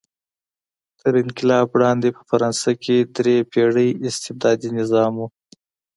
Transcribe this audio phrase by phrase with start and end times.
[0.99, 5.21] تر انقلاب وړاندې په فرانسه کې درې پېړۍ استبدادي نظام و.